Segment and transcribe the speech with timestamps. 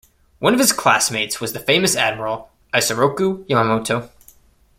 [0.39, 4.09] One of his classmates was the famous admiral Isoroku Yamamoto.